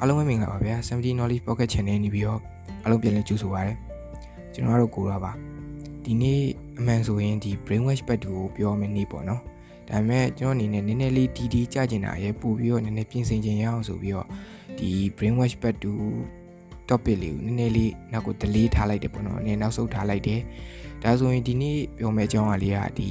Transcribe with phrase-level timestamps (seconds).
[0.00, 2.40] အားလုံးပဲမင်္ဂလာပါဗျာ70 knowledge pocket channel နေပြီးတော့
[2.82, 3.74] အားလုံးပြန်လည်ကြိုဆိုပါရစေ
[4.54, 5.32] ကျွန်တော်တို့ကိုရပါ
[6.04, 6.40] ဒီနေ့
[6.78, 9.42] အမှန်ဆိုရင်ဒီ brainwash ဘက်တူကိုပြောမယ်နေ့ပေါ့နော်
[9.88, 14.26] ဒါပေမဲ့ကျွန်တော်အနေနဲ့နည်းနည်းလေးဒီဒီကြကျင်တာရဲ့ပို့ပြီးတော့နည်းနည်းပြင်ဆင်ခြင်းရအောင်ဆိုပြီးတော့
[14.78, 15.92] ဒီ brainwash ဘက်တူ
[16.88, 20.40] topic လေးကိုနည်းနည်းလေးနောက်ကို delay ထားလိုက်တယ်ပေါ့နော်နည်းနောက်ဆုတ်ထားလိုက်တယ်
[21.02, 23.08] ဒါဆိုရင်ဒီနေ့ပြောမယ့်အကြောင်းအရာလေးကဒီ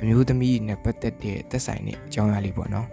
[0.00, 2.88] အမျိုးသမီးနဲ့ပတ်သက်တဲ့သက်ဆိုင်တဲ့အကြောင်းအရာလေးပေါ့နော်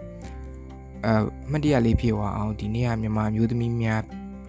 [1.06, 1.08] အ
[1.50, 4.02] မှတ်တရလေးဖြစ်သွားအောင်ဒီနေ့ကမြန်မာမျိုးသမီးများ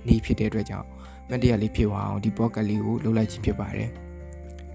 [0.08, 0.88] နေ့ဖြစ်တဲ့အတွက်ကြောင့်
[1.28, 3.90] မှတ်တရလေးဖြစ်သွားအောင်ဒီ pocket လေးကိုလုပ်လိုက်ခြင်းဖြစ်ပါတယ်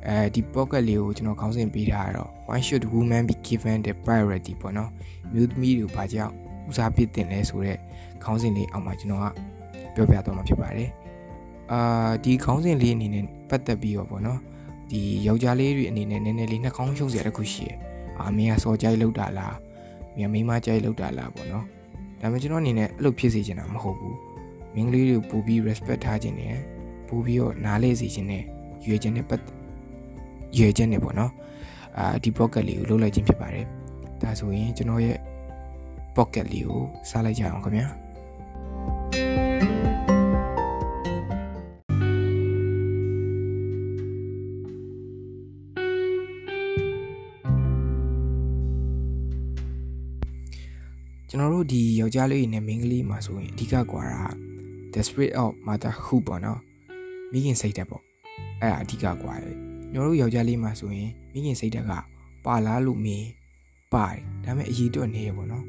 [0.07, 4.91] အဲဒီ pocket လေးကိုကျွန်တော်ခေါင်းစဉ်ပေးထားတော့ why should women be given the priority ပေါ့နော်
[5.33, 6.33] မျိုးသမီးတွေဘာကြောင့်
[6.69, 7.79] ဦးစားပေးတင်လဲဆိုတော့
[8.25, 9.27] ခေါင်းစဉ်လေးအောက်မှာကျွန်တော်က
[9.95, 10.91] ပြောပြတော့မှာဖြစ်ပါတယ်
[11.73, 14.39] အာဒီခေါင်းစဉ်လေးအနေနဲ့ပတ်သက်ပြီးတော့ပေါ့နော်
[14.91, 17.77] ဒီယောက်ျားလေးတွေအနေနဲ့နည်းနည်းလေးနှာခေါင်းရှုပ်စရာတစ်ခုရှိတယ်
[18.21, 19.57] အာမင်းကစော်ကြိုက်လောက်တာလား
[20.17, 21.65] မင်းမိန်းမကြိုက်လောက်တာလားပေါ့နော်
[22.21, 24.17] ဒါပေမဲ့ကျွန်တော်အနေနဲ့အဲ့လိုဖြစ်စေချင်တာမဟုတ်ဘူး
[24.75, 26.55] မင်းကလေးတွေကိုပို့ပြီး respect ထားခြင်းနဲ့
[27.09, 28.43] ပို့ပြီးတော့နားလေစေခြင်းနဲ့
[28.87, 29.43] ရွေခြင်းနဲ့ပတ်
[30.59, 31.33] ရွေခြင်းနဲ့ပေါ့နော်
[31.99, 33.67] အာဒီ pocket လေးကိုလုပ်လိုက်ခြင်းဖြစ်ပါတယ်
[34.23, 35.19] ဒါဆိုရင်ကျွန်တော်ရဲ့
[36.17, 37.87] pocket လေးကိုစားလိုက်ကြအောင်ခင်ဗျာ
[51.66, 54.24] တော်တို့ဒီယောက်ျားလေးနဲ့မိန်းကလေးမှာဆိုရင်အဓိကကွာတာ
[54.94, 56.60] the spirit of motherhood ပေါ့နော်
[57.32, 58.04] မိခင်စိတ်ဓာတ်ပေါ့
[58.62, 59.56] အဲ့ဒါအဓိကကွာတယ်
[59.92, 61.94] ကျွန်တော်တို့ယောက်ျားလေးမှာဆိုရင်မိခင်စိတ်ဓာတ်က
[62.46, 63.28] ပါလားလို့မင်း
[63.94, 65.66] ပါတယ်ဒါပေမဲ့အရေးတော့နေရပေါ့နော်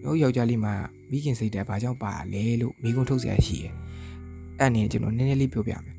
[0.00, 0.74] ကျွန်တော်ယောက်ျားလေးမှာ
[1.10, 3.72] မိခင်စိတ်ဓာတ်ဘာကြောင့်ပါလဲလို့မိကုံထုတ်เสียရှိတယ်
[4.58, 5.96] အဲ့အနေနဲ့ကျွန်တော်နည်းနည်းလေးပြောပြမယ်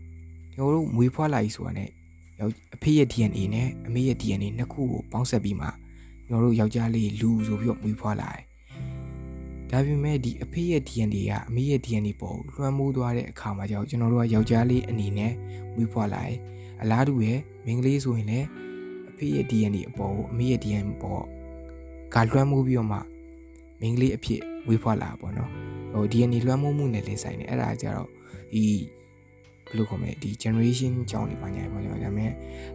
[0.53, 1.89] ကျွန်တော်တို့မွေးဖွားလာပြီဆိုတာနဲ့
[2.39, 5.67] ယောက်အဖေရဲ့ DNA နဲ့အမေရဲ့ DNA နှစ်ခုကိုပေါင်းဆက်ပြီးမှ
[6.27, 8.43] ကျွန်တော်တို့ယောက်ျားလေးလူဆိုပြီးတော့မွေးဖွားလာတယ်
[9.70, 15.32] ဒါပေမဲ့ဒီအဖေရဲ့ DNA ကအမေရဲ့ DNA ပေါ်လွှမ်းမိုးသွားတဲ့အခါမှာကြောင့်ကျွန်တော်တို့ကယောက်ျားလေးအနေနဲ့
[15.74, 16.38] မွေးဖွားလာတယ်
[16.82, 17.32] အလားတူပဲ
[17.64, 18.46] မိန်းကလေးဆိုရင်လည်း
[19.10, 21.22] အဖေရဲ့ DNA အပေါ်ကိုအမေရဲ့ DNA ပေါ်
[22.14, 22.98] ကလွှမ်းမိုးပြီးတော့မှ
[23.80, 25.50] မိန်းကလေးအဖြစ်မွေးဖွားလာပါတော့
[25.92, 28.08] ဟို DNA လွှမ်းမိုးမှုနဲ့လည်းဆိုင်တယ်အဲ့ဒါကြတော့
[28.52, 28.64] ဒီ
[29.66, 32.30] ဘယ်လိုခေါ်မလဲဒီ generation ကြောင်းနေပါညာပေါ့ကျွန်တော်ဒါပေမဲ့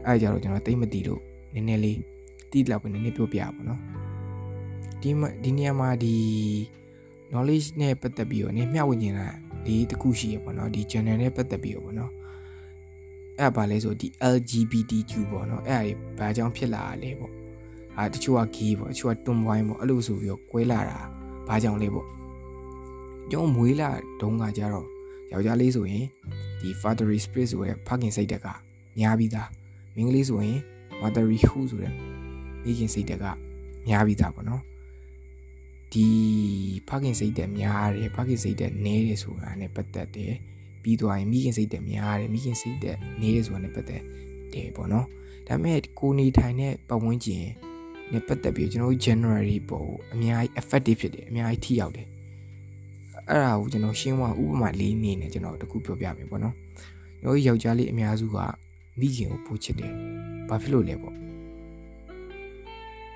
[0.06, 1.22] အဲ့ဒါကြတော့ကျွန်တော်သိမသိလို့
[1.53, 2.00] နည်းနည်းလေး
[2.52, 3.80] တိလောက်ပဲနည်းနည်းပြောပြပါတော့
[5.02, 5.12] ဒီ
[5.44, 6.16] ဒီနေရာမှာဒီ
[7.34, 9.28] knowledge နဲ့ပတ်သက်ပြီးတော့ねမျှဝေနေတာ
[9.66, 12.12] ဒီတခုရှိရပေါ့နော်ဒီ channel နဲ့ပတ်သက်ပြီးတော့ပေါ့နော်
[13.40, 15.84] အဲ့ဒါဘာလဲဆိုဒီ LGBTQ ပေါ့နော်အဲ့
[16.20, 17.32] ဒါဘာကြောင့်ဖြစ်လာလဲပေါ့
[17.98, 21.00] အာတချို့က gay ပေါ့တချို့က tomboy ပေါ့အဲ့လိုဆိုပြီးတော့ကွဲလာတာ
[21.48, 22.08] ဘာကြောင့်လဲပေါ့
[23.32, 23.90] ကျွန်တော်မွေးလာ
[24.22, 24.88] တုန်းကကြတော့
[25.32, 26.06] ယောက်ျားလေးဆိုရင်
[26.60, 28.48] ဒီ fatherly spirit ဆိုတဲ့ဖခင်စိတ်တက်က
[29.00, 29.50] များပြီးသား
[29.96, 30.60] မိန်းကလေးဆိုရင်
[31.02, 31.94] motherly who ဆိုတဲ့
[32.64, 33.26] မိခင်စိတ်တက်က
[33.88, 34.62] များပြီးသားပေါ့နော်
[35.94, 36.08] ဒီ
[36.88, 40.34] ဖခင်စိတ်သက်များတယ်ဖခင်စိတ်သက်နည်းတယ်ဆိုတာနဲ့ပတ်သက်တယ်
[40.84, 44.02] ပြီးသွားရင်မိခင်စိတ်သက်များတယ်မိခင်စိတ်သက်နည်းတယ်ဆိုတာနဲ့ပတ်သက်
[44.53, 45.06] တယ်ပေါ့နော်
[45.48, 47.46] ဒါပေမဲ့ကိုနေထိုင်တဲ့ပတ်ဝန်းကျင်
[48.12, 52.08] နဲ့ပတ်သက်ပြီးကျွန်တော်တို့ January ပေါ်အများကြီး effective ဖြစ်တယ်အများကြီးထိရောက်တယ်
[53.30, 56.56] အဲ့ဒါကိုကျွန်တော်ရှင်းဝဥပမာလေးနေနဲ့ကျွန်တော်တခုပြောပြမယ်ပေါ့နော်
[57.22, 58.38] ကျွန်တော်ယောက်ျားလေးအများစုက
[59.00, 59.92] မိခင်ကိုပို့ချစ်တယ်
[60.50, 61.16] ဘာဖြစ်လို့လဲပေါ့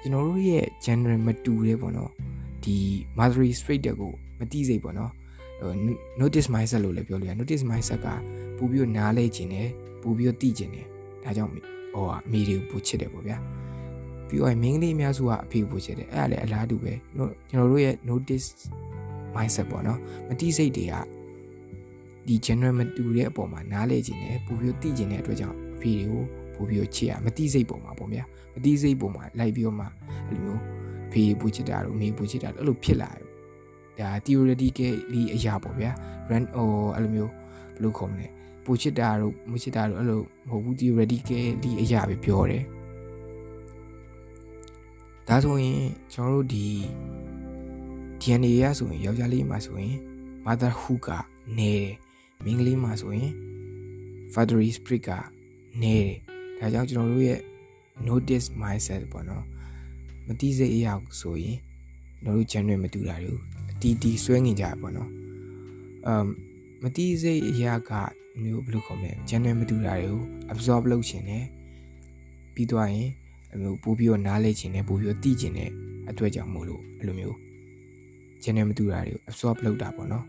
[0.01, 2.11] ကျွန်တော်တို့ရဲ့ general မတူတယ်ပေါ့နော်
[2.67, 2.77] ဒီ
[3.17, 5.11] Mastery Straight တက်ကိုမတိစိတ်ပေါ့နော်
[5.59, 5.71] ဟို
[6.21, 8.07] notice mindset လို့လည်းပြောလို့ရ notice mindset က
[8.57, 9.69] ပူပြီးတော့နားလဲခြင်းတယ်
[10.01, 10.85] ပူပြီးတော့တိခြင်းတယ်
[11.23, 13.37] ဒါကြောင့်ဟိုအမေတွေကိုပူချစ်တယ်ပေါ့ဗျာ
[14.27, 16.93] ပြီးတော့မင်းကလေးအများစုကအဖေကိုပူချစ်တယ်အဲ့ဒါလည်းအလားတူပဲ
[17.49, 18.47] ကျွန်တော်တို့ရဲ့ notice
[19.35, 20.93] mindset ပေါ့နော်မတိစိတ်တွေက
[22.27, 26.23] ဒီ general မတူတဲ့အပေါ်မှာနားလဲခြင်းတယ်ပူပြီးတော့တိခြင်းတဲ့အတွက်ကြောင့်အဖေတွေကို
[26.55, 28.23] ပူပြီးတော့ချစ်ရမတိစိတ်ပုံမှာပေါ့ဗျာ
[28.53, 29.93] မတိစိတ်ပုံမှာလိုက်ပြီးတော့မှအဲ့
[30.29, 30.76] လိုမျိုး
[31.17, 33.25] ဖေးပူချစ်တာတို့မေးပူချစ်တာတို့အဲ့လိုဖြစ်လာတယ်
[33.99, 35.91] ဒါ theoretically အရာပေါ့ဗျာ
[36.29, 38.27] run ဟိုအဲ့လိုမျိုးဘယ်လိုခေါ်မလဲ
[38.63, 42.63] ပူချစ်တာတို့မချစ်တာတို့အဲ့လိုမဟုတ်ဘူး theoretically အရာပဲပြောတယ်
[45.27, 45.81] ဒါဆိုရင်
[46.13, 46.67] ကျွန်တော်တို့ဒီ
[48.21, 49.95] DNA ရဆိုရင်ယောက်ျားလေးမှာဆိုရင်
[50.45, 51.09] motherhood က
[51.57, 51.91] နေတယ်
[52.43, 53.31] မိန်းကလေးမှာဆိုရင်
[54.33, 55.09] fatherly spirit က
[55.81, 55.95] နေ
[56.59, 57.39] တယ်ဒါကြောင့်ကျွန်တော်တို့ရဲ့
[58.07, 59.45] notice mindset ပေါ့နော်
[60.27, 61.57] မတိစိတ်အရာဆိုရင်
[62.25, 63.33] တို့တို့ generate မတူတာတွေ
[63.71, 65.09] အတီးတီးဆွဲငင်ကြပါတော့
[66.07, 66.27] အမ်
[66.83, 67.91] မတိစိတ်အရာက
[68.41, 70.21] မျိုးဘယ်လိုခေါ်မလဲ generate မတူတာတွေကို
[70.53, 71.43] absorb လုပ်ခြင်းနဲ့
[72.53, 73.09] ပြီးသွားရင်
[73.53, 75.69] အမျိုးပို့ပြီးတော့နားလဲခြင်းနဲ့ပို့ပြီးတော့တိခြင်းနဲ့
[76.09, 77.37] အတွက်ကြောင့်မို့လို့အဲ့လိုမျိုး
[78.43, 80.25] generate မတူတာတွေကို absorb လုပ်တာပေါ့နော်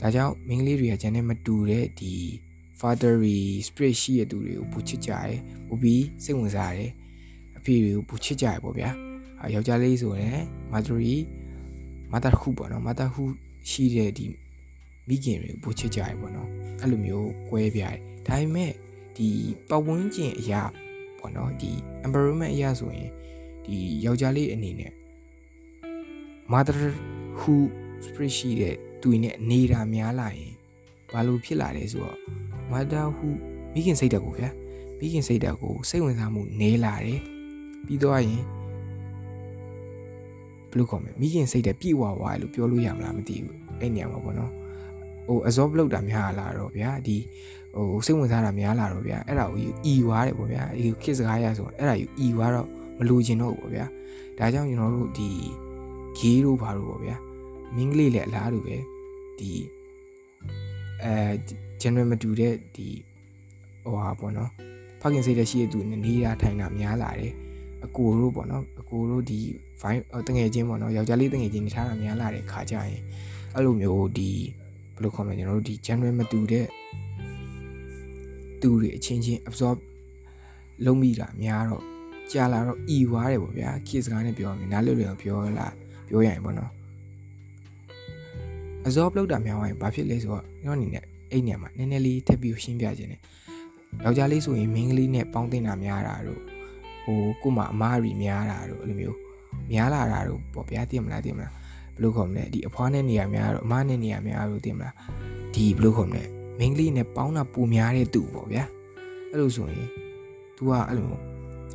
[0.00, 2.12] ဒါကြောင့်မိန်းကလေးတွေက generate မတူတဲ့ဒီ
[2.80, 6.90] fatherly spirit ရှိတဲ့သူတွေကိုပူချစ်ကြတယ်ပူပြီးစိတ်ဝင်စားတယ်
[7.60, 8.90] အဖေတွေကိုပူချစ်ကြရပေါ့ဗျာ။
[9.54, 10.40] ယောက်ျားလေးဆိုရင်
[10.72, 11.16] motherly
[12.12, 13.34] motherhood ပေါ့နော် motherhood
[13.70, 14.26] ရှိတဲ့ဒီ
[15.08, 16.48] မိခင်တွေကိုပို့ချစ်ကြရပေါ့နော်
[16.80, 18.72] အဲ့လိုမျိုးကွဲပြားတယ်ဒါပေမဲ့
[19.16, 19.28] ဒီ
[19.68, 20.62] ပတ်ဝန်းကျင်အရာ
[21.18, 21.70] ပေါ့နော်ဒီ
[22.06, 23.10] environment အရာဆိုရင်
[23.64, 24.92] ဒီယောက်ျားလေးအနေနဲ့
[26.52, 26.80] mother
[27.38, 27.54] who
[28.04, 30.52] spirit ရှိတဲ့သူနဲ့နေတာများလာရင်
[31.12, 32.18] ဘာလို့ဖြစ်လာလဲဆိုတော့
[32.70, 33.28] mother who
[33.74, 34.50] မိခင်စိတ်ဓာတ်ကိုဗျာ
[34.98, 37.20] မိခင်စိတ်ဓာတ်ကိုစိတ်ဝင်စားမှုနေလာတယ်
[37.86, 38.42] ပြီးတော့ရင်
[40.70, 44.52] ဘယ်လိုခေါ်မလဲမိခင်စိတ်ဓာတ်ပြည့်ဝသွားတယ်လို့ပြောလို့ရမလားမသိဘူးအဲ့နေရာမှာပေါ့နော်
[45.26, 47.16] ဟို absorb လုပ်တာများလာတော့ဗျာဒီ
[47.74, 52.68] ဟိုစိတ်ဝင်စားတာများလာတော့ဗျာအဲ့ဒါကိုအီွားတယ်ပေါ့ဗျာဒီခစ်စကားရဆိုအဲ့ဒါယူအီွားတော့
[52.98, 53.86] မလိုချင်တော့ဘူးပေါ့ဗျာ
[54.38, 55.28] ဒါကြောင့်ကျွန်တော်တို့ဒီ
[56.18, 57.16] ဂေးတို့ဘာလို့ပေါ့ဗျာ
[57.76, 58.76] မင်းကလေးလည်းအလားတူပဲ
[59.38, 59.50] ဒီ
[61.04, 61.14] အဲ
[61.80, 62.88] general မတူတဲ့ဒီ
[63.84, 64.50] ဟိုဟာပေါ့နော်
[65.00, 67.34] ဖခင်စိတ်တဲ့ရှိတဲ့သူနေတာထိုင်တာများလာတယ်
[67.84, 69.38] အကိုတို့ပေါ့နော်အကိုတို့ဒီ
[69.80, 73.00] fine တငယ်ချင်းပေါ့နော်ယောက်ျားလေးတငယ်ချင်းနေထားတာများလာတဲ့ခါကြရင်
[73.54, 74.30] အဲ့လိုမျိုးဒီ
[74.94, 76.66] ဘယ်လိုခေါ်မလဲကျွန်တော်တို့ဒီ general မတူတဲ့
[78.60, 79.76] သူတွေအချင်းချင်း absorb
[80.84, 81.84] လုံးမိတာများတော့
[82.32, 85.66] ကြာလာတော့ဤွားတယ်ပေါ့ဗျာခေစကားနဲ့ပြောမယ်နားလွတ်လွယ်ပြောလာ
[86.08, 86.70] ပြောရရင်ပေါ့နော်
[88.86, 93.20] absorb လုပ်တာများသွားရင်ဘာဖြစ်လဲဆိုတော့ကျွန်တော်အနေနဲ့အဲ့နေရာမှာနည်းနည်းလေးထပ်ပြီးရှင်းပြခြင်းနဲ့
[94.04, 96.40] ယောက်ျားလေးဆိုရင်မိန်းကလေးနဲ့ပေါင်းတင်တာများတာတို့
[97.10, 99.18] ဟိုကို့မှာအမားရီများတာတို့အဲ့လိုမျိုး
[99.72, 104.94] များလာတာတို့ပေါ့ဗျာသိမလားသိမလားဘယ်လိုခေါ်မလဲဒီအဖွားနဲ့နေရာများတို့အမားနဲ့နေရာများတို့သိမလား
[105.54, 106.24] ဒီဘယ်လိုခေါ်မလဲ
[106.58, 108.64] မိန်းကလေးနဲ့ပေါင်းတာပူများတဲ့သူပေါ့ဗျာ
[109.30, 109.88] အဲ့လိုဆိုရင်
[110.56, 111.08] तू ကအဲ့လို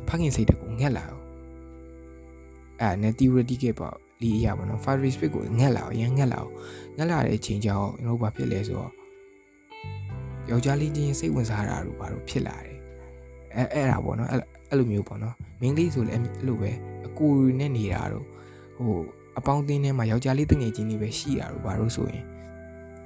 [0.08, 1.22] ဖခင်စိတ်တကူငက်လာတော့
[2.80, 6.52] အဲ့နဲ့ theoretical ပေါ့လီအရာပေါ့နော် fire respect ကိုငက်လာအောင်ရန်ငက်လာအောင်
[6.96, 8.92] ငက်လာတဲ့အချိန်ကျတော့ကျွန်တော်ဘာဖြစ်လဲဆိုတော့
[10.50, 12.78] ယောက်ျားလေးချင်းစိတ်ဝင်စားတာတို့ဘာလို့ဖြစ်လာတယ်
[13.54, 14.40] အဲအဲ့ဒါပေါ့နော်အဲ့
[14.78, 16.70] လိုမျိုးပေါ့နော်မင်းလေးဆိုလည်းအဲ့လိုပဲ
[17.06, 17.26] အကူ
[17.58, 18.26] နဲ့နေတာတို့
[18.76, 18.98] ဟို
[19.38, 22.24] အပေါင်းအသင်းထဲမှာယောက်ျားလေးတငယ်ချင်းတွေပဲရှိတာတို့ဘာလို့ဆိုရင်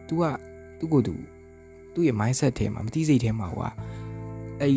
[0.06, 0.22] तू က
[0.78, 1.14] သူ့ကိုယ်သူ
[1.94, 3.70] သူ့ရဲ့ mindset ထဲမှာမသိစိတ်ထဲမှာဟိုက
[4.60, 4.74] အဲ့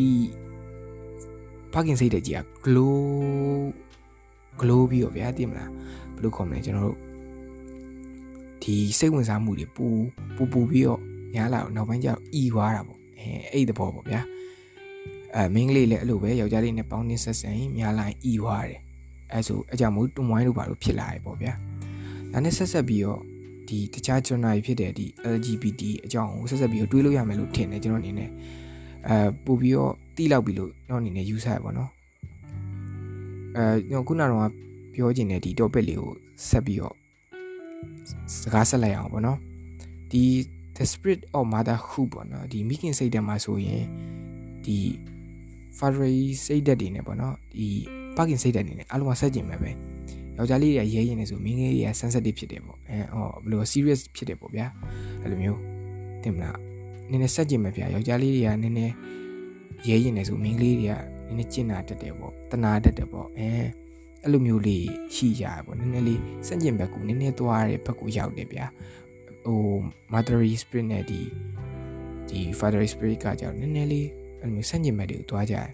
[1.72, 2.94] ဖခင်စိတ်တဲ့ကြီးက glow
[4.60, 5.70] glow ပြီးတော့ဗျာသိမလား
[6.14, 6.98] ဘယ်လိုခေါ်မလဲကျွန်တော်တို့
[8.62, 9.86] ဒီစိတ်ဝင်စားမှုတွေပူ
[10.36, 11.00] ပူပူပြီးတော့
[11.34, 14.20] များလာတော့နောက်ပိုင်းကျတော့ဤွားတာပေါ့အဲအဲ့ဒီသဘောပေါ့ဗျာ
[15.36, 18.80] အဲမင်းကလေးလည်းအဲ့လိုပဲယောက်ျားလေးနဲ့ပေါင်းနေဆက်ဆံရင်များလာရင်ဤွားတယ်
[19.32, 21.52] အဲဆိုအကြောင်းမို့တွန်ဝိုင်းတို့ဘာလို့ဖြစ်လာရပေါ့ဗျာ
[22.32, 23.20] ဒါနဲ့ဆက်ဆက်ပြီးတော့
[23.68, 28.30] ဒီတခြားကျွန်တော်ဖြစ်တဲ့ဒီ LGBT အကြောင်းကိုဆက်ဆက်ပြီးတော့တွေးလို့ရမယ်လို့ထင်တယ်ကျွန်တော်အနေနဲ့
[29.08, 31.90] အဲပို့ပြီးတော့တိလောက်ပြီလို့ကျွန်တော်အနေနဲ့ယူဆရပါတော့
[33.56, 34.50] အဲကျွန်တော်ခုနကတော့
[34.94, 36.12] ပြောချင်တဲ့ဒီ topic လေးကို
[36.48, 36.94] ဆက်ပြီးတော့
[38.40, 39.38] စကားဆက်လိုက်အောင်ပေါ့နော်
[40.10, 40.24] ဒီ
[40.76, 43.84] the spirit of motherhood ပေါ့နော်ဒီမိခင်စိတ်ဓာတ်မှာဆိုရင်
[44.64, 44.78] ဒီ
[45.78, 47.68] fatherly စိတ်ဓာတ်တွေနဲ့ပေါ့နော်ဒီ
[48.16, 49.70] ပကင်စိတ်ဓာတ်တွေနဲ့အလုံးဝဆက်ကျင်မဲ့ပဲ
[50.36, 54.66] ယောက်ျားလေးတွေကရဲရင်နေဆိုမိန်းကလေးတွေက sensitive ဖြစ်တယ်ပေါ့အဲဟောဘယ်လို serious ဖြစ်တယ်ပေါ့ဗျာ
[55.22, 55.60] အဲ့လိုမျိုး
[56.22, 56.58] တင်မလား
[57.10, 58.94] နည်းနည်းဆက်ကျင်မဲ့ဗျာယောက်ျားလေးတွေကနည်းနည်း
[59.88, 60.94] ရဲရင်နေဆိုမိန်းကလေးတွေက
[61.26, 63.48] နည်းနည်းကျင်နာတတ်တယ်ပေါ့တနာတတ်တယ်ပေါ့အဲ
[64.22, 68.66] အဲ့လိုမျိုးလေးရှိကြရပေါ့နည်းနည်းလေးစန့်ကျင်ဘက်ကူနည်းနည်းသွားတဲ့ဘက်ကူရောက်တယ်ဗျာ
[69.46, 69.60] ဟို
[70.12, 71.20] motherly spirit နဲ့ဒီ
[72.28, 74.08] ဒီ fatherly spirit ကကြောင့်နည်းနည်းလေး
[74.44, 75.68] အဲ့လိုမျိုးစန့်ကျင်ဘက်တွေကိုသွားကြတယ်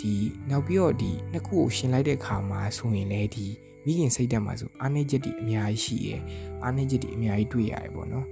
[0.00, 0.12] ဒီ
[0.50, 3.46] နောက်ပြီးတော့ဒီနှစ်ခုကိုရှင်လိုက်တဲ့အခါမှာဆိုရင်လည်းဒီ
[3.84, 6.20] မိခင်စိတ်တက်မှာဆိုအားနေချက်တွေအများကြီးရှိရယ်
[6.62, 8.26] အားနေချက်တွေအများကြီးတွေ့ရတယ်ပေါ့နော်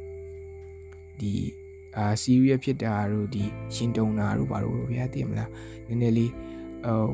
[1.21, 1.33] ဒီ
[1.97, 3.43] အာ serious ဖြစ်တာတို့ဒီ
[3.75, 5.51] ရှင်တုံတာတို့ဘာလို့ဗျာသိမလား
[5.87, 6.33] နည်းနည်းလေး
[6.85, 7.09] ဟို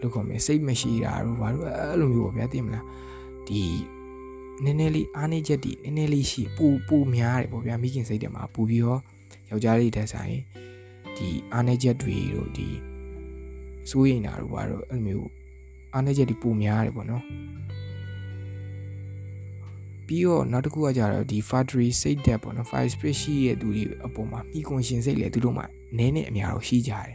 [0.00, 2.84] လို့ခေါ်မယ်စိတ်မရှိတာတို့ဘာလို့အဲ့လိုမျိုးပေါ့ဗျာသိမလား
[3.48, 3.62] ဒီ
[4.64, 9.00] နည်းနည်းလေးအားနေချက်တွေနည်းနည်းလေးရှိပူပူများတယ်ပေါ့ဗျာမိခင်စိတ်တယ်မှာပူပြီးတော့
[9.50, 10.38] ယောက်ျားလေးတက်ဆိုင်
[11.16, 12.68] ဒီအားနေချက်တွေတို့ဒီ
[13.90, 15.28] စိုးရိမ်တာတို့ဘာလို့အဲ့လိုမျိုး
[15.92, 17.22] အားနေချက်တွေပူများတယ်ပေါ့နော်
[20.06, 25.62] ပြီးတော့နောက်တစ်ခုကကြတော့ဒီ factory စိတ်တက်ပေါ့နော် fire spirit ရှိရဲ့သူတွေအပေါ်မှာမိကွန်ရှင်စိတ်လေသူတို့မှ
[25.98, 27.10] နည်းနည်းအများတော့ရှိကြတယ်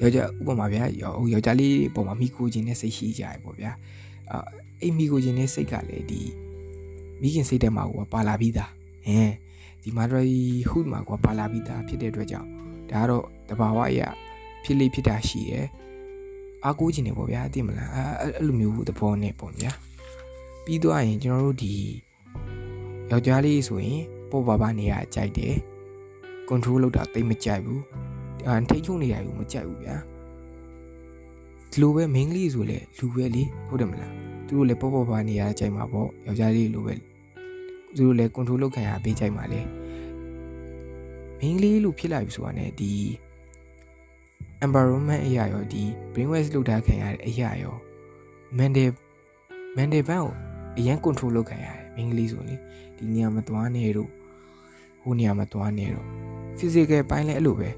[0.00, 3.70] ယောက်ျားဥပမာဗျာယောက်ျားလေးပုံမှာမိကိုချင်းနဲ့စိတ်ရှိကြတယ်ပေါ့ဗျာ
[4.30, 4.38] အာ
[4.82, 6.20] အိမ်မိကိုချင်းနဲ့စိတ်ကလည်းဒီ
[7.20, 8.70] မိခင်စိတ်ထဲမှာကပါလာပြီးသား
[9.06, 9.32] ဟင်
[9.86, 12.48] ဒီမာဒရီဟုမှာကပါလာပြီးသားဖြစ်တဲ့အတွက်ကြောင့်
[12.90, 14.08] ဒါကတော့တဘာဝအရာ
[14.64, 15.66] ဖြစ်လေဖြစ်တာရှိတယ်
[16.64, 17.90] အားကိုးခြင်းနေပေါ့ဗျာသိမလား
[18.20, 19.72] အဲ့လိုမျိုးသဘောနဲ့ပေါ့ဗျာ
[20.64, 21.74] ပြီးတော့ရင်ကျွန်တော်တို့ဒီ
[23.10, 24.00] ယောက်ျားလေးဆိုရင်
[24.30, 25.54] ပေါ့ပါပါနေရကြိုက်တယ်
[26.48, 27.82] control လုပ်တာတိတ်မကြိုက်ဘူး
[28.46, 29.96] အာထိတ်ချုံနေရဘူးမကြိုက်ဘူးဗျာ
[31.70, 34.12] ဒီလိုပဲမိန်းကလေးဆိုလေလူပဲလေဟုတ်တယ်မလား
[34.46, 36.94] သူတို့လည်းပေါ့ပေါ့ပါနေရကြိုက်မှာပေါ့ယောက်ျားလေးလိုပဲ
[37.96, 39.60] သူတို့လည်း control လုပ်ခံရပေးကြိုက်မှာလေ
[41.38, 42.92] မိန်းကလေးလို့ဖြစ်လာပြီဆိုတာ ਨੇ ဒီ
[44.64, 47.74] environment အရာရောဒီ brainwaves လုပ်တာခံရတဲ့အရာရော
[48.58, 48.90] mental
[49.76, 50.34] mental ဘန်းကို
[50.78, 52.60] အရင် control လုပ်ခံရတယ်မိန်းကလေးဆိုရင်
[52.96, 54.10] ဒီနေရာမသွားနဲ့တို့
[55.02, 56.06] ဟိုနေရာမသွားနဲ့တော့
[56.58, 57.70] physical ပိုင်းလည်းအဲ့လိုပဲ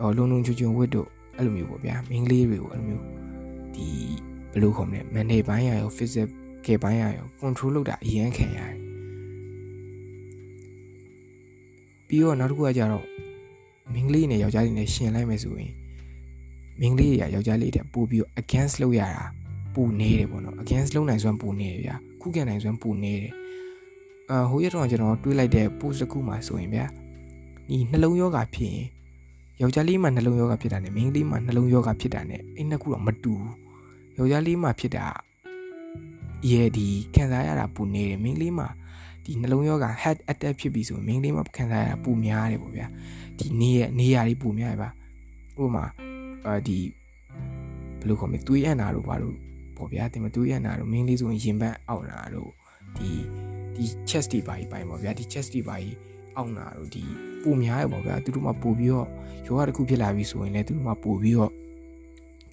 [0.00, 3.04] ဟောလုံလုံချွချွဝတ်တို့အဲ့လိုမျိုးပေါ့ဗျာမိန်းကလေးတွေကိုအဲ့လိုမျိုး
[3.74, 3.86] ဒီ
[4.52, 8.85] ဘယ်လိုခေါ်မလဲ mental ဘိုင်းရရော physical ဘိုင်းရရော control လုပ်တာအရင်ခံရတယ်
[12.08, 13.06] ပြီးတော့နောက်တစ်ခုကကြတော့
[13.92, 15.72] မိန်းကလေးနဲ့ယောက်ျားလေးနဲ့ရှင်လိုက်မယ်ဆိုရင်
[16.80, 19.24] မိန်းကလေးတွေကယောက်ျားလေးတွေပို့ပြီး against လုပ်ရတာ
[19.74, 23.32] ပူနေတယ်ပေါ့နော် against လုပ်နိုင်စွမ်းပူနေတယ်ဗျာခုခံနိုင်စွမ်းပူနေတယ်
[24.30, 26.86] အာဟိုရတော့ကျွန်တော်တွေးလိုက်တဲ့ post တစ်ခုမှာဆိုရင်ဗျာ
[27.68, 28.86] ဒီနှလုံးယောဂဖြစ်ရင်
[29.60, 33.52] ယောက်ျားလေးမှာနှလုံးယောဂဖြစ်တာနဲ့မိန်းကလေးမှာနှလုံးယောဂဖြစ်တာနဲ့အဲ့နှစ်ခုတော့မတူဘူး
[34.16, 35.06] ယောက်ျားလေးမှာဖြစ်တာ
[36.50, 38.68] ရဲ့ဒီခံစားရတာပူနေတယ်မိန်းကလေးမှာ
[39.26, 42.86] ဒီနှလုံးယောဂ head attack ဖြစ်ပြီဆိုရင်မိန်းကလေးမှာခံစားရတာပူများတယ်ပေါ့ဗျာ
[43.38, 44.88] ဒီနေရနေရလေးပူများရပါ
[45.62, 45.84] ဥပမာ
[46.46, 46.78] အာဒီ
[47.98, 49.34] ဘယ်လိုခေါ်မလဲသွေးအံ့တာတို့ဘာလို့
[49.76, 52.50] ပေါ့ဗျာတင်မသွေးအံ့တာတို့မင်းလေးဆိုရင်ရင်ဘတ်အောက်လာတို့
[52.96, 53.10] ဒီ
[53.74, 55.96] ဒီ chest တွေပါကြီးပိုင်ပေါ့ဗျာဒီ chest တွေပါကြီး
[56.36, 57.02] အောက်နာတို့ဒီ
[57.42, 59.08] ပူများရပေါ့ဗျာသူတို့မှပူပြီးတော့
[59.46, 61.52] ယောဂတစ်ခုဖြစ်လာပြီဆိုရင်လည်းသူတို့မှပူပြီးတော့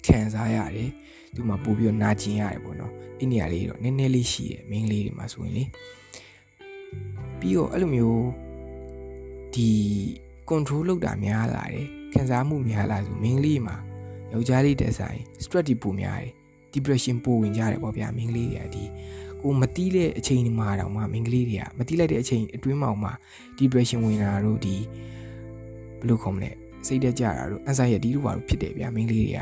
[0.06, 0.90] ခံစားရတယ်
[1.34, 5.64] သူမှပူပြီးတော့နာကျင်ရတယ်ပေါ့နော်အဲ့နေရာလေးတော့နည်းနည်းလေးရှိတယ်မင်းလေးတွေမှာဆိုရင်လေ
[7.40, 8.26] ပြီးတော့အဲ့လိုမျိုး
[9.54, 9.68] ဒီ
[10.50, 13.76] control လုပ်တာများလာတယ်ခံစားမှုများလာဆိုမင်းလေးမှာ
[14.32, 16.32] ယောက်ျားလေးတက်ဆိုင် stress တွေပူများတယ်
[16.74, 18.84] depression ပိုဝင်ကြတယ်ပေါ့ဗျာမင်းကလေးတွေကဒီ
[19.42, 23.10] ကိုမတီးတဲ့အချိန်မှာတောင်မှမင်းကလေးတွေကမတီးလိုက်တဲ့အချိန်အတွင်းမှာမှ
[23.58, 24.76] depression ဝင်တာတို့ဒီ
[25.98, 26.50] ဘယ်လိုခေါ်မလဲ
[26.86, 29.40] စိတ်တက်ကြတာတို့ anxiety တို့ဘာလို့ဖြစ်တယ်ဗျာမင်းကလေးတွေက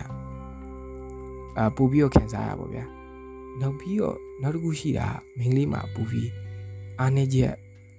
[1.59, 2.85] အာပူပြီးတော့ခံစားရပါဗျာ
[3.61, 5.06] နောက်ပြီးတော့နောက်တစ်ခုရှိတာ
[5.38, 6.30] မင်းကလေးမှာပူပြီး
[7.02, 7.54] အားနေချက်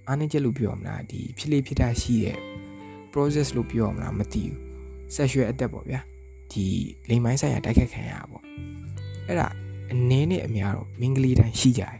[0.07, 2.39] အားနေချက်လို့ပြောမလားဒီဖြစ်လေဖြစ်တာရှိတဲ့
[3.13, 4.57] process လို့ပြောမလားမသိဘူး
[5.15, 5.99] sexual attack ပေါ့ဗျာ
[6.51, 6.65] ဒီ
[7.09, 8.43] လိမ်မိုင်းဆိုင်ရာတိုက်ခတ်ခံရတာပေါ့
[9.27, 9.47] အဲ့ဒါ
[9.91, 11.97] အနည်းနဲ့အများတော့မင်္ဂလီတိုင်းရှိကြတယ်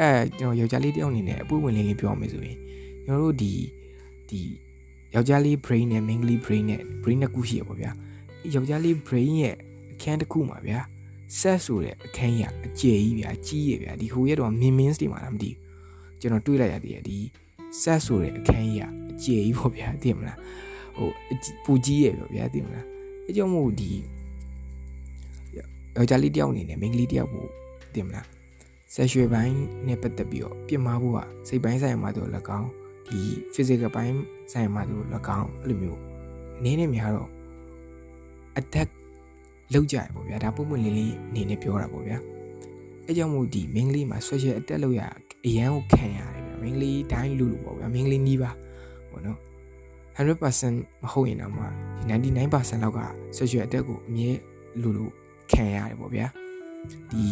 [0.00, 2.58] အဲကျွန်တော်ယောက်ျားလေးတယောက်အနေနဲ့အပွင့်ဝင်လေးလေးပြောမယ်ဆိုရင်
[3.04, 3.52] ကျွန်တော်တို့ဒီ
[4.28, 4.40] ဒီ
[5.14, 7.90] ယောက်ျားလေး brain နဲ့မင်္ဂလီ brain နဲ့ brain နှစ်ခုရှိရပေါ့ဗျာ
[8.54, 9.56] ယောက်ျားလေး brain ရဲ့
[9.92, 10.80] အခန်းတစ်ခုမှာဗျာ
[11.38, 15.69] set ဆိုတဲ့အခန်းကြီးအကျယ်ကြီးဗျာကြီးရဗျာဒီဟိုရက်တော့မင်းမင်းစတွေမှာလားမသိဘူး
[16.20, 17.18] ကျွန်တော်တွေးလိုက်ရသေးတယ်ဒီ
[17.80, 20.38] set ဆိုတဲ့အခန်းကြီးအကျယ်ကြီးပေါ့ဗျာသိမလား
[20.96, 21.08] ဟို
[21.64, 22.86] ပူကြီးရပေါ့ဗျာသိမလား
[23.26, 23.90] အဲကြောင့်မို့ဒီ
[25.96, 27.46] ယောက်ျားလေးတယောက်အနေနဲ့မိန်းကလေးတယောက်ကို
[27.94, 28.26] သိမလား
[28.94, 32.68] ဆက်ရွှေပိုင်းနဲ့ပတ်သက်ပြီးတော့ပြင်မာဖို့ကစိတ်ပိုင်းဆိုင်ရာမှာတော့၎င်း
[33.08, 33.20] ဒီ
[33.54, 34.14] physical ပိုင်း
[34.52, 35.04] ဆိုင်ရာမှာတော့၎
[35.38, 36.00] င်းအဲ့လိုမျိုး
[36.58, 37.30] အနေနဲ့များတော့
[38.60, 38.88] attack
[39.72, 42.18] လောက်ကြရပေါ့ဗျာဒါပုံမှန်လေးလေးအနေနဲ့ပြောတာပေါ့ဗျာ
[43.06, 45.02] အဲကြောင့်မို့ဒီမိန်းကလေးမှာ social attack လောက်ရ
[45.46, 48.50] အရန်ကိုခံရတယ်ဗျာမိန်းကလေးတိုင်းလူလူပေါ့ဗျာမိန်းကလေးနီးပါ
[49.10, 49.38] ပေါ့နော်
[50.16, 53.00] 100%မဟုတ်ရင်တော့မှဒီ99%လောက်က
[53.38, 54.30] social attack ကိုအမြဲ
[54.82, 55.04] လူလူ
[55.52, 56.26] ခံရတယ်ပေါ့ဗျာ
[57.10, 57.24] ဒီ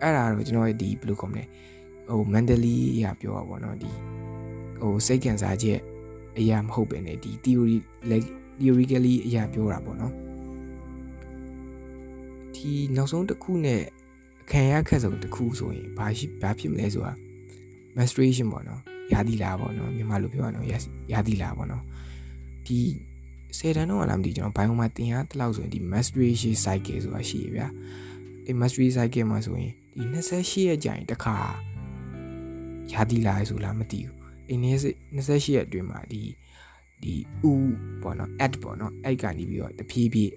[0.00, 1.44] အဲ့ဒါတော့ကျွန်တော်ဒီဘယ်လိုခေါ်မလဲ
[2.08, 3.90] ဟို mentally ရပြောတာပေါ့နော်ဒီ
[4.80, 5.78] ဟိုစိတ်ခံစားချက်
[6.38, 7.76] အရာမဟုတ်ပဲねဒီ theory
[8.58, 10.12] theoretically အရာပြောတာပေါ့နော်
[12.54, 13.82] ဒီနောက်ဆုံးတစ်ခုနဲ့
[14.50, 17.12] ခံရခက်ဆုံးတစ်ခုဆိုရင်ဘာရှိဘာဖြစ်မလဲဆိုတာ
[17.96, 18.80] menstruation ပေါ့နော်
[19.12, 20.68] ရာသီလာပေါ့နော်မြန်မာလိုပြောရအောင်
[21.12, 21.82] ရာသီလာပေါ့နော်
[22.66, 22.78] ဒီ
[23.58, 27.66] ဆယ်တန်းတော့လားမသိကျွန်တော်ဘိုင်ယိုမှာတင်ရတလောက်ဆိုရင်ဒီ menstruation cycle ဆိုတာရှိရဗျာ
[28.46, 30.02] အဲ menstruation cycle မှာဆိုရင်ဒီ
[30.38, 31.36] 28ရက်ကြာရင်တစ်ခါ
[32.92, 34.16] ရာသီလာဆိုလားမသိဘူး
[34.48, 34.60] အင်း
[35.14, 36.22] 28ရက်အတွင်းမှာဒီ
[37.02, 37.14] ဒီ
[37.50, 37.52] ဥ
[38.02, 40.32] ပေါ့နော် add ပေါ့နော်အဲ့ကနေပြီးတော့တဖြည်းဖြည်း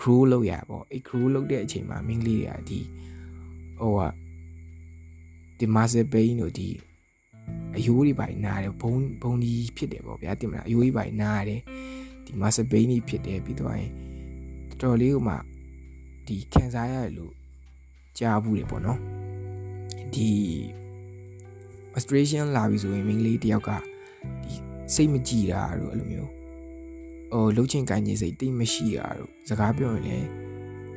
[0.00, 2.80] grow လုပ်ရပေါ့အဲ့ grow လုပ်တဲ့အချိန်မှာမင်းကလေးတွေကဒီ
[3.80, 4.08] ဟိုဟာ
[5.58, 6.68] ဒီ muscle pain တို့ဒီ
[7.76, 11.60] အယိုးတွေပါနားတယ်ဘုံဘုံကြီးဖြစ်တယ်ပေါ့ဗျာတင်မလားအယိုးကြီးပါနားတယ်
[12.24, 13.90] ဒီ muscle pain ကြီးဖြစ်တယ်ပြီးတော့ရင်
[14.68, 15.34] တော်တော်လေးကမှ
[16.26, 17.32] ဒီခံစားရတယ်လို့
[18.18, 18.98] ကြားဘူးတယ်ပေါ့နော်
[20.14, 20.30] ဒီ
[21.92, 23.70] frustration လာပြီဆိုရင်မင်းကလေးတယောက်က
[24.42, 24.54] ဒီ
[24.94, 26.30] စိတ်မကြည်တာတို့အဲ့လိုမျိုး
[27.32, 30.28] ဟိုလှုပ်ချင်ကိုင်းချင်စိတ်တိတ်မရှိတာတို့စကားပြောရင်လည်း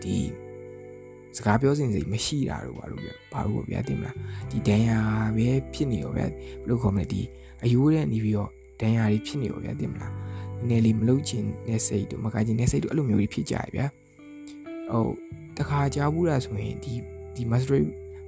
[0.04, 0.16] ဒီ
[1.38, 4.16] စကားပြောစဉ်စိတ်မရှိတာတို့ဘာလို့ပြဘာလို့ဗျာတင်မလား
[4.50, 5.00] ဒီဒဏ်ရာ
[5.36, 6.34] ပဲဖြစ်နေရောဗျာဘယ်
[6.68, 7.22] လိုခေါ်မလဲဒီ
[7.64, 8.50] အယိုးတဲ့နေပြီးတော့
[8.82, 10.14] ဒဏ်ရာတွေဖြစ်နေရောဗျာတင်မလား
[10.58, 13.86] နည်းနည်းလေးမလှုပ်ချင်တဲ့စိတ်တို့မကိုင်းချင်တဲ့စိတ်တို့အဲ့လိုမျိုးတွေဖြစ်ကြရဗျာ
[14.92, 15.14] ဟုတ်
[15.58, 16.94] တခါကြားဘူးလားဆိုရင်ဒီ
[17.36, 17.44] ဒီ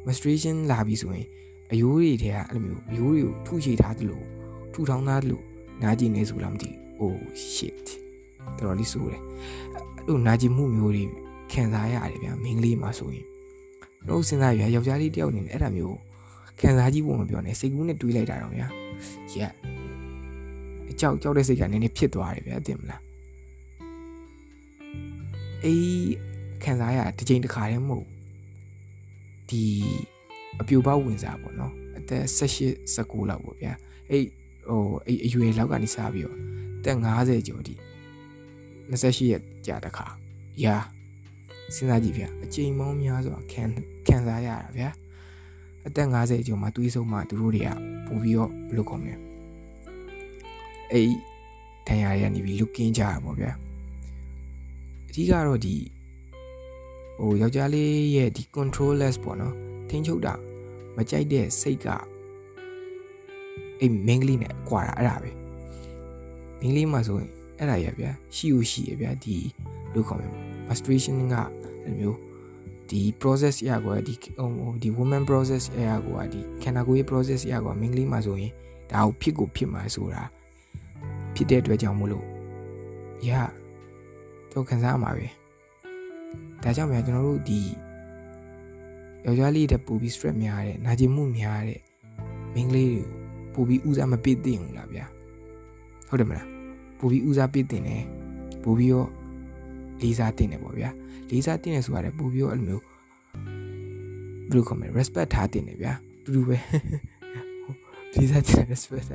[0.08, 1.28] menstruation လာပြီဆိုရင်
[1.72, 4.22] အယိုးတွေထဲကအဲ့လိုမျိုးအယိုးတွေကိုထုချေထားသလို
[4.74, 5.42] ထူထောင်ထားသလို
[5.84, 7.20] နာကျင်နေဆိုလားမသိဘူး oh
[7.54, 7.86] shit
[8.58, 9.22] တော်တော်လေးဆိုးတယ်
[10.08, 11.04] အဲ့လိုနာကျင်မှုမျိုးတွေ
[11.54, 13.26] ခံစားရတယ်ဗျာမိန်းကလေးမှာဆိုရင်
[14.08, 15.98] တော့စဉ်းစားရယောက်ျားလေးတယောက်အနေနဲ့အဲ့ဒါမျိုး
[16.60, 18.68] ခံစားကြည့်ဖို့မပြောနဲ့စိတ်ကူးနဲ့တွေးလိုက်တာတော့ဗျာ
[19.38, 19.54] ရက်
[20.92, 23.02] အကြောက်ကြောက်တဲ့စိတ်ကနည်းနည်းဖြစ်သွားတယ်ဗျာသိမလား
[25.64, 26.12] အေး
[26.64, 28.06] ခံစားရတစ်ချိန်တစ်ခါတည်းမဟုတ်
[29.50, 29.64] ဒီ
[30.62, 33.74] အပြိုပေါက်ဝင်စားပေါ့နော်အသက်18 19လောက်ပေါ့ဗျာ
[34.10, 34.24] အဲ့
[34.70, 36.38] ဟိုအဲ့အရွယ်လောက်ကနေစပြီးတော့
[36.84, 37.74] တက်90ကျော်ဒီ
[38.92, 40.08] 28ရက်ကြာတခါ
[40.64, 40.76] ရာ
[41.76, 43.64] စဉ်းစားကြည့်ဗျာအချိန်မောင်းများစွာခံ
[44.08, 44.90] ခံစားရတာဗျာ
[45.88, 47.70] အသက်50ကျော်မှာတွေးဆုံးမှသူတို့တွေက
[48.08, 49.14] ပို့ပြီးတော့ဘယ်လိုကောင်းလဲ
[50.92, 51.10] အဲ့
[51.88, 53.52] တန်ရာတွေကနေပြီးလုကင်းကြတာပေါ့ဗျာ
[55.08, 55.76] အဓိကတော့ဒီ
[57.20, 59.54] ဟိုယောက်ျားလေးရဲ့ဒီ controllers ပေါ့နော်
[59.90, 60.34] ထိန်းချုပ်တာ
[60.96, 61.88] မကြိုက်တဲ့စိတ်က
[63.80, 65.32] အဲ့မင်းကလေးနဲ့ကွာတာအဲ့ဒါပဲ
[66.60, 69.36] မင်းကလေးမှဆိုရင်အဲ့ဒါရဗျာရှိ ਉ ရှိရဗျာဒီ
[69.94, 70.32] လို့ခေါ်မယ်
[70.68, 71.36] masturbation က
[71.90, 72.18] အဲ့မျိုး
[72.90, 78.52] ဒီ process ရကွာဒီဟိုဒီ woman process ရကွာဒီခန္ဓာကိုယ်ရဲ့ process ရကွာမင်းကလေးမှဆိုရင်
[78.92, 80.24] ဒါကိုဖြစ်ကိုဖြစ်မှာဆိုတာ
[81.36, 82.26] ဖြစ်တဲ့အတွက်ကြောင့်မို့လို့
[83.30, 83.32] ရ
[84.52, 85.28] တော့ခံစားမှာပဲ
[86.64, 87.62] ဒါကြောင့်များကျွန်တော်တို့ဒီ
[89.26, 91.80] ယောက်ျားလေးတဲ့ပူပြီး stress များတဲ့နာကျင်မှုများတဲ့
[92.54, 93.04] မိန်းကလေးတွေ
[93.56, 95.06] ကိုပူပြီးဦးစားမပေးသင့်ဘူးလားဗျာ
[96.08, 96.48] ဟုတ်တယ်မလား
[96.98, 98.04] ပူပြီးဦးစားပေးသင့်တယ်
[98.64, 99.10] ပူပြီးတော့
[100.02, 100.90] လေးစားသင့်တယ်ပေါ့ဗျာ
[101.30, 102.84] လေးစားသင့်တယ်ဆိုရတယ်ပူပြီးတော့အဲ့လိုမျိုး
[104.50, 106.58] ဘယ်လိုခေါ်မလဲ respect ထားသင့်တယ်ဗျာတူတူပဲ
[108.16, 109.08] လေးစားသင့် respect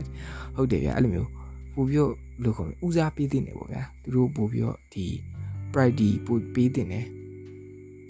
[0.56, 1.28] ဟုတ်တယ်ဗျာအဲ့လိုမျိုး
[1.74, 5.06] ပူပြီးတော့ဘယ်လိုခေါ်မလဲဦးစားပေးသင့်တယ်ပေါ့ဗျာသူတို့ပူပြီးတော့ဒီ
[5.72, 7.06] pride ပူပေးသင့်တယ်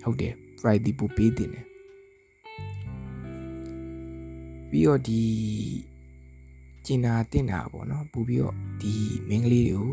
[0.02, 1.64] ဟုတ်တယ် pride ပူပေးသင့်တယ်
[4.70, 5.22] ပြီးတော့ဒီ
[6.86, 8.92] ကျင်နာတင်တာပေါ့နော်ပို့ပြီးတော့ဒီ
[9.28, 9.88] မင်းကလေးတွေကို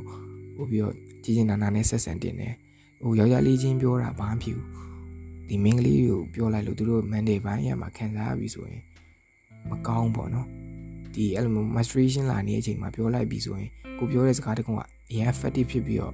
[0.56, 2.54] ပို့ပြီးတော့ကြည်ကျင်နာနာနဲ့ဆက်ဆံတင်တယ်
[3.04, 4.68] ဟိုယောက်ျားလေးချင်းပြောတာဘာမှဖြစ်ဘူး
[5.48, 8.84] ဒီမင်းကလေးတွေကိုပြောလိုက်လို့သူတို့မန်ဒေးပိုင်းရမှာခံစားရပြီဆိုရင်
[9.70, 10.48] မကောင်းပေါ့နော်
[11.14, 16.14] ဒီအဲ့လို masturbation လာနေတဲ့အချိန်မှာပြောလိုက်ပြီဆိုရင်ကိုပြောတဲ့စကားတကုံကအရင် effective ဖြစ်ပြီးတော့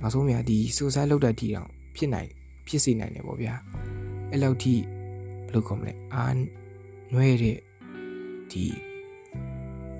[0.00, 2.28] နောက်ဆုံးမြာဒီ suicide လောက်တဲ့ထိတောင်ဖြစ်နိုင်
[2.66, 3.54] ဖြစ်စေနိုင်တယ်ပေါ့ဗျာ
[4.30, 6.24] အဲ့လောက်ထိဘယ်လိုခေါ်မလဲအာ
[7.12, 7.58] နွဲတဲ့
[8.50, 8.64] ဒီ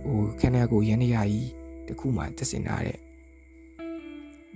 [0.05, 1.51] ဟိုခဏကိုရန်နေရကြီး
[1.89, 2.99] တခုမှတက်စင်ထားတဲ့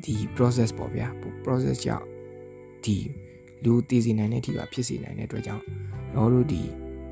[0.05, 1.07] ဒီ process ပေါ့ဗျာ
[1.45, 2.07] process ကြောင့်
[2.85, 2.97] ဒီ
[3.65, 5.65] လူတည်စီနိုင်တဲ့အထိပါဖြစ်စေနိုင်တဲ့အတွက်ကြောင့်
[6.15, 6.63] တော့တို့ဒီ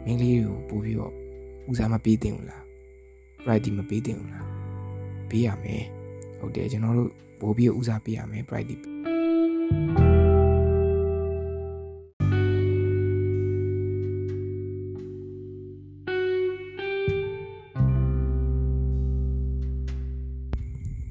[0.05, 1.13] မင်းလေးတွေကိုပို့ပြီးတော့
[1.71, 2.63] ဦးစားမပေးသင့်ဘူးလား
[3.45, 4.47] priority မပေးသင့်ဘူးလား
[5.31, 5.85] ပေးရမယ်
[6.39, 8.77] ဟုတ်တယ်ကျွန်တော်တို့ပို့ပြီးဦးစားပေးရမယ် priority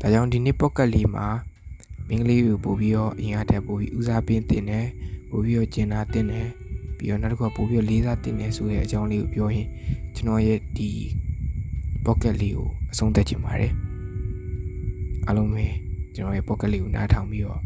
[0.02, 1.28] ဒါကြောင့်ဒီနေ့ pocket လေးမှာ
[2.08, 4.88] မင်းကလေးကိုပို့ပြီးတော့အင်အားတက်ပို့ပြီးဦးစားပေးတင်တယ်
[5.30, 6.48] ပို့ပြီးတော့ကျင်နာတင်တယ်
[6.98, 9.68] ပြီးတော့နောက်တစ်ခုကပို့ပြီးတော့လေးစားတင်တယ်ဆိုတဲ့အကြောင်းလေးကိုပြောရင်
[10.16, 10.90] ကျွန်တော်ရဲ့ဒီ
[12.06, 13.72] pocket လေးကိုအဆုံးသတ်ချင်ပါတယ်
[15.26, 15.66] အားလုံးပဲ
[16.16, 17.60] ကျွန်တော်ရဲ့ pocket လေးကိုနားထောင်ပြီးတော့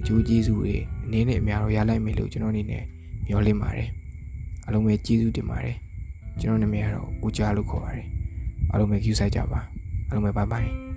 [0.00, 2.84] အကျိုးကျေးဇူးတွေအနေနဲ့အများတော့ရလိုက်မယ်လို့ကျွန်တော်အနေနဲ့
[3.26, 3.88] မျှော်လင့်ပါတယ်
[4.64, 5.76] အားလုံးပဲကျေးဇူးတင်ပါတယ်
[6.40, 8.06] ကျွန်တော်နာမည်ကတော့ကိုကြားလို့ခေါ်ပါတယ်
[8.70, 9.60] အားလုံးပဲ queue ဆိုင်ကြပါ
[10.08, 10.93] အားလုံးပဲ bye bye